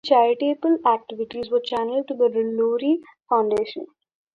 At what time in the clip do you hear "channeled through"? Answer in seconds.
1.59-2.17